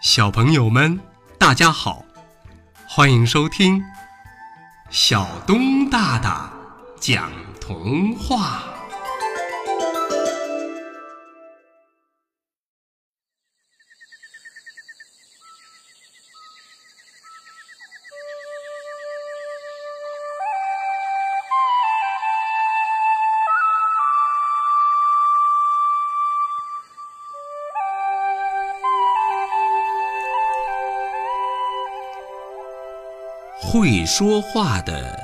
[0.00, 0.98] 小朋友们，
[1.38, 2.02] 大家好，
[2.88, 3.84] 欢迎收听
[4.88, 6.50] 小东大大
[6.98, 7.30] 讲
[7.60, 8.69] 童话。
[33.72, 35.16] 会说话的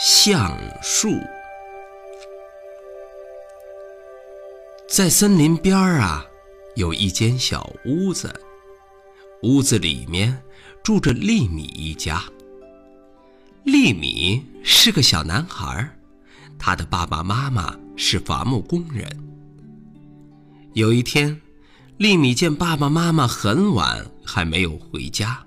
[0.00, 1.20] 橡树，
[4.88, 6.26] 在森林边儿啊，
[6.74, 8.34] 有一间小屋子，
[9.44, 10.36] 屋子里面
[10.82, 12.20] 住着利米一家。
[13.62, 15.88] 利米是个小男孩，
[16.58, 19.08] 他的爸爸妈妈是伐木工人。
[20.72, 21.40] 有一天，
[21.98, 25.46] 利米见爸爸妈妈很晚还没有回家。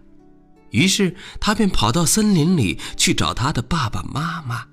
[0.75, 4.67] 于是他便跑到森林里去找他的爸爸妈妈。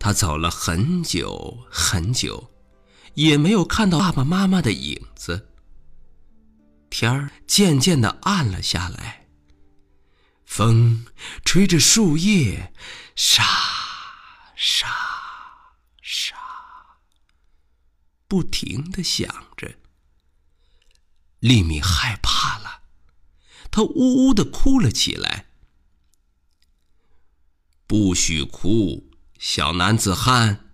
[0.00, 2.50] 他走了很久很久，
[3.14, 5.48] 也没有看到爸爸妈妈的影子。
[6.90, 9.28] 天儿渐渐的暗了下来，
[10.44, 11.06] 风
[11.44, 12.72] 吹着树叶，
[13.14, 13.44] 沙
[14.56, 14.88] 沙
[16.02, 16.34] 沙，
[18.26, 19.76] 不停的响着。
[21.40, 22.37] 利米害怕
[23.78, 25.46] 他呜呜的哭了起来。
[27.86, 30.72] 不许哭，小男子汉。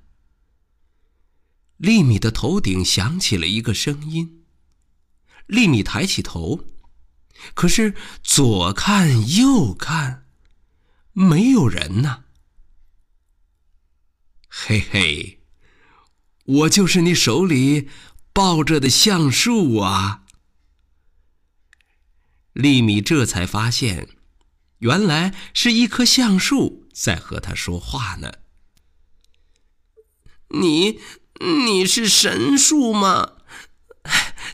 [1.77, 4.47] 利米的头顶响起了一个声音。
[5.45, 6.65] 利米抬起头，
[7.53, 10.27] 可是左看右看，
[11.13, 12.25] 没有人呢。
[14.49, 15.41] 嘿嘿，
[16.45, 17.91] 我就是你手里
[18.33, 20.24] 抱着的橡树啊。
[22.55, 24.09] 利米这才发现，
[24.79, 28.33] 原来是一棵橡树在和他说话呢。
[30.49, 31.01] 你，
[31.41, 33.33] 你是神树吗？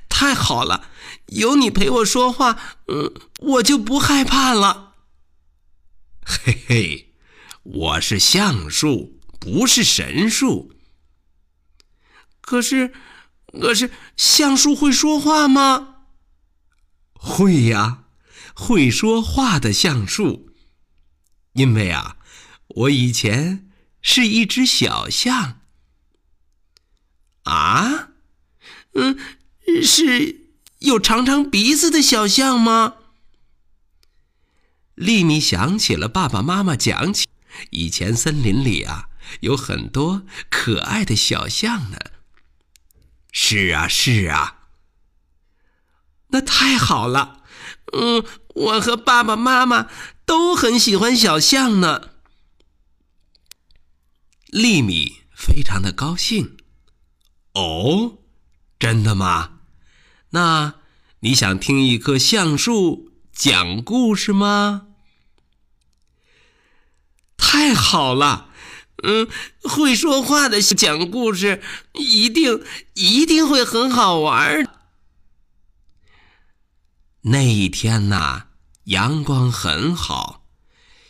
[0.09, 0.91] 太好了，
[1.27, 4.95] 有你陪我说话，嗯，我就不害怕了。
[6.25, 7.13] 嘿嘿，
[7.63, 10.73] 我是橡树，不是神树。
[12.41, 12.95] 可是，
[13.53, 16.00] 可是橡树会说话吗？
[17.23, 18.05] 会呀，
[18.55, 20.51] 会说话的橡树。
[21.53, 22.17] 因为啊，
[22.69, 23.69] 我以前
[24.01, 25.61] 是一只小象。
[27.43, 28.09] 啊，
[28.95, 29.19] 嗯，
[29.83, 32.95] 是有长长鼻子的小象吗？
[34.95, 37.27] 利米想起了爸爸妈妈讲起，
[37.71, 39.09] 以前森林里啊
[39.41, 41.99] 有很多可爱的小象呢。
[43.33, 44.60] 是啊，是啊。
[46.33, 47.43] 那太好了，
[47.93, 48.25] 嗯，
[48.55, 49.89] 我和爸爸妈妈
[50.25, 52.11] 都很喜欢小象呢。
[54.47, 56.57] 利米非常的高兴。
[57.55, 58.19] 哦，
[58.79, 59.61] 真的吗？
[60.31, 60.75] 那
[61.21, 64.87] 你想听一棵橡树讲故事吗？
[67.37, 68.51] 太好了，
[69.03, 69.29] 嗯，
[69.63, 71.61] 会说话的讲故事
[71.95, 72.63] 一定
[72.95, 74.70] 一定会很好玩。
[77.23, 78.47] 那一天呐，
[78.85, 80.47] 阳光很好，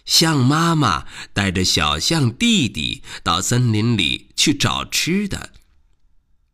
[0.04, 5.52] 象妈妈带着小象弟弟到森林里去找吃的。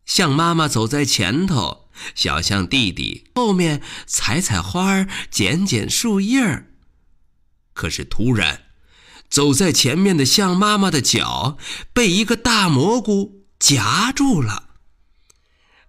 [0.04, 6.72] 象妈妈走在前头，小象弟弟后面采采花捡捡树叶儿。
[7.72, 8.66] 可是突然，
[9.30, 11.56] 走在前面的象妈妈的脚
[11.94, 14.64] 被一个大蘑菇夹住了。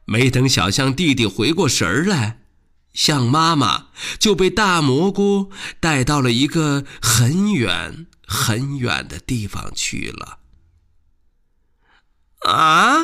[0.06, 2.40] 没等小象弟弟回过神儿来。
[2.98, 10.40] 象妈妈就被大蘑菇带到了一个很远很远的地方去了。
[12.40, 13.04] 啊，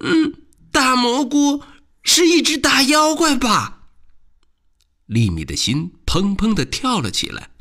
[0.00, 0.34] 嗯，
[0.70, 1.64] 大蘑菇
[2.02, 3.88] 是一只大妖怪吧？
[5.06, 7.52] 丽米的心砰砰的跳了起来。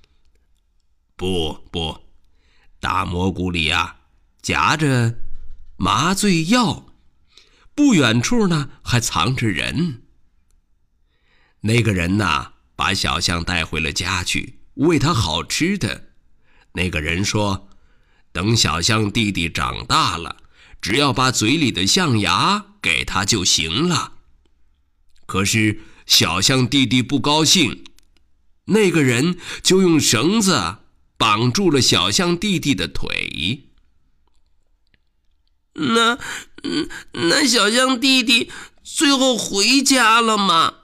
[1.15, 2.01] 不不，
[2.81, 3.95] 大蘑菇里呀
[4.41, 5.19] 夹着
[5.77, 6.88] 麻醉药，
[7.73, 10.00] 不远处呢还藏着人。
[11.61, 16.09] 那个人呐，把小象带回了家去，喂它好吃的。
[16.73, 17.69] 那个人说
[18.31, 20.37] ：“等小象弟弟长大了，
[20.81, 24.13] 只要把嘴里的象牙给他就行了。”
[25.27, 27.83] 可是小象弟弟不高兴，
[28.65, 30.77] 那个人就用绳子
[31.17, 33.65] 绑住了小象弟弟的腿。
[35.73, 36.17] 那，
[37.13, 38.51] 那小象弟弟
[38.83, 40.79] 最后回家了吗？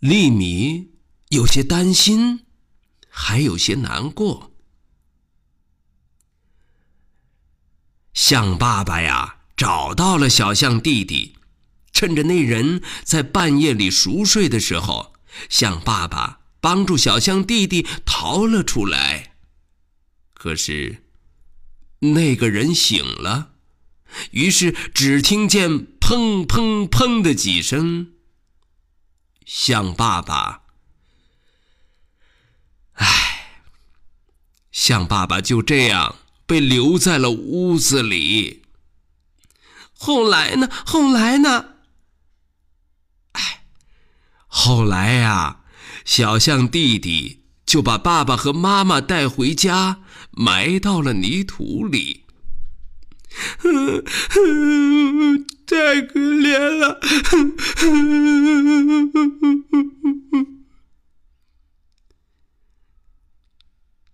[0.00, 0.92] 粒米
[1.30, 2.46] 有些担心，
[3.08, 4.52] 还有些难过。
[8.14, 11.34] 象爸爸呀，找到了小象弟弟，
[11.92, 15.14] 趁着那人在半夜里熟睡的时候，
[15.48, 19.34] 象爸爸帮助小象弟弟逃了出来。
[20.32, 21.02] 可是，
[21.98, 23.54] 那个人醒了，
[24.30, 25.68] 于是只听见
[25.98, 28.12] 砰砰砰的几声。
[29.50, 30.60] 象爸爸，
[32.92, 33.62] 唉，
[34.70, 38.62] 象爸爸就这样被留在了屋子里。
[39.94, 40.68] 后来呢？
[40.84, 41.64] 后来呢？
[43.32, 43.64] 唉，
[44.46, 45.62] 后来呀，
[46.04, 52.26] 小象弟弟就把爸爸和妈妈带回家，埋到了泥土里。
[55.68, 56.98] 太可怜了！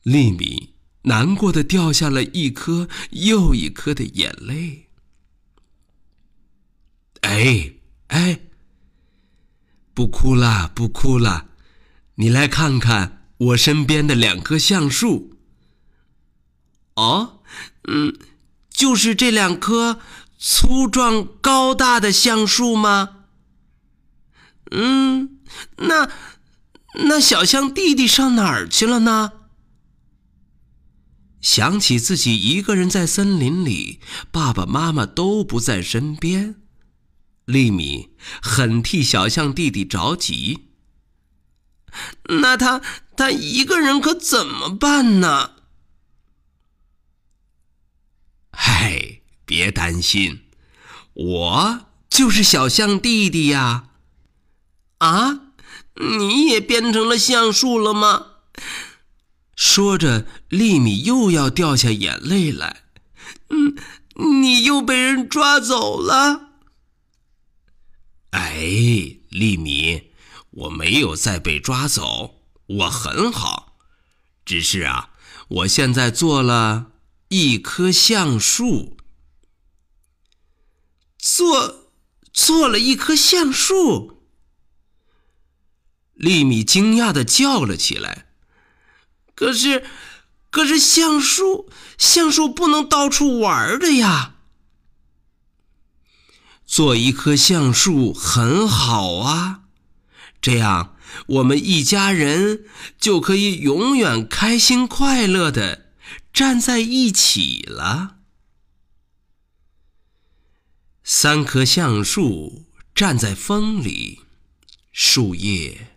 [0.02, 4.88] 丽米难过的掉下了一颗又一颗的眼泪。
[7.20, 7.74] 哎
[8.08, 8.40] 哎，
[9.94, 11.50] 不哭了，不哭了，
[12.16, 15.36] 你来看看我身边的两棵橡树。
[16.96, 17.42] 哦，
[17.84, 18.18] 嗯，
[18.68, 20.00] 就是这两棵。
[20.38, 23.26] 粗壮高大的橡树吗？
[24.70, 25.38] 嗯，
[25.76, 26.10] 那
[27.06, 29.32] 那小象弟弟上哪儿去了呢？
[31.40, 34.00] 想起自己一个人在森林里，
[34.30, 36.56] 爸爸妈妈都不在身边，
[37.44, 40.68] 丽米很替小象弟弟着急。
[42.40, 42.80] 那他
[43.16, 45.52] 他一个人可怎么办呢？
[48.50, 49.20] 嗨。
[49.44, 50.44] 别担心，
[51.12, 53.88] 我就是小象弟弟呀！
[54.98, 55.40] 啊，
[55.94, 58.26] 你也变成了橡树了吗？
[59.56, 62.84] 说着，丽米又要掉下眼泪来。
[63.50, 63.76] 嗯，
[64.40, 66.50] 你又被人抓走了？
[68.30, 68.56] 哎，
[69.28, 70.10] 丽米，
[70.50, 73.76] 我没有再被抓走，我很好。
[74.44, 75.10] 只是啊，
[75.48, 76.92] 我现在做了
[77.28, 78.96] 一棵橡树。
[81.26, 81.88] 做
[82.34, 84.20] 做了一棵橡树，
[86.12, 88.26] 丽米惊讶的叫了起来。
[89.34, 89.86] 可是，
[90.50, 94.34] 可是橡树橡树不能到处玩的呀。
[96.66, 99.62] 做一棵橡树很好啊，
[100.42, 100.94] 这样
[101.28, 102.66] 我们一家人
[102.98, 105.86] 就可以永远开心快乐的
[106.34, 108.18] 站在一起了。
[111.06, 112.64] 三棵橡树
[112.94, 114.22] 站在风里，
[114.90, 115.88] 树叶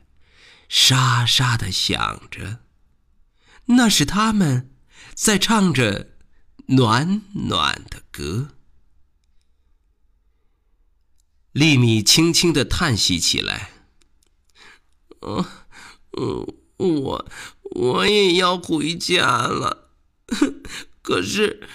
[0.68, 2.60] 沙沙的响着，
[3.68, 4.76] 那是他们
[5.16, 6.10] 在唱着
[6.68, 8.50] 暖暖的歌。
[11.54, 13.72] 丽米轻轻的叹息起来
[15.24, 15.46] ：“嗯，
[16.20, 16.46] 嗯，
[16.80, 17.32] 我
[17.62, 19.90] 我也要回家了，
[21.02, 21.66] 可是……”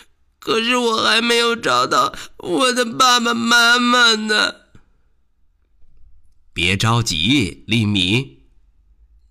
[0.44, 4.56] 可是我还没有找到我的爸爸妈妈呢。
[6.52, 8.42] 别着急，丽米。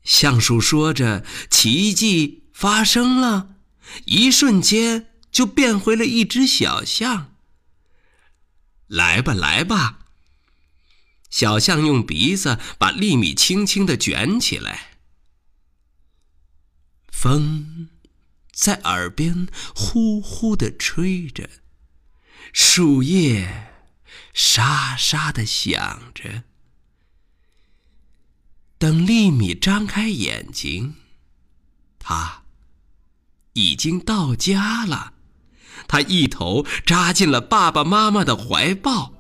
[0.04, 3.56] 橡树说着，奇迹发生了，
[4.06, 7.36] 一瞬间就变回了一只小象。
[8.88, 10.00] 来吧，来吧。
[11.30, 14.98] 小象用鼻子把丽米轻轻的卷起来。
[17.12, 17.90] 风。
[18.62, 21.50] 在耳边呼呼的吹着，
[22.54, 23.72] 树叶
[24.36, 26.44] 沙沙的响着。
[28.78, 30.94] 等丽米张开眼睛，
[31.98, 32.44] 他
[33.54, 35.14] 已经到家了。
[35.88, 39.12] 他一头扎进了爸爸妈妈的怀抱。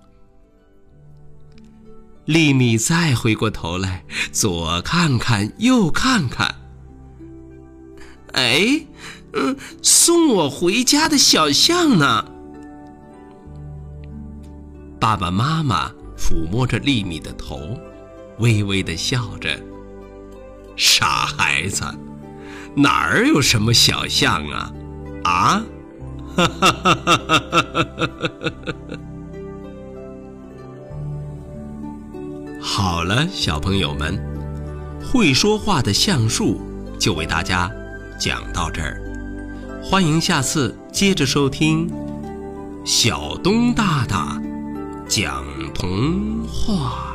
[2.25, 6.61] 丽米再回过头来，左看看，右看看，
[8.33, 8.85] 哎。
[9.33, 12.25] 嗯，送我回家的小象呢？
[14.99, 17.77] 爸爸妈妈抚摸着丽米的头，
[18.39, 19.49] 微微的笑着。
[20.75, 21.83] 傻孩子，
[22.75, 24.73] 哪儿有什么小象啊？
[25.23, 25.63] 啊！
[26.33, 28.71] 哈哈哈哈哈哈！
[32.61, 34.17] 好了，小朋友们，
[35.03, 36.61] 会说话的橡树
[36.97, 37.69] 就为大家
[38.17, 39.01] 讲到这儿。
[39.83, 41.91] 欢迎下次接着收听
[42.85, 44.39] 小东大大
[45.07, 47.10] 讲童话。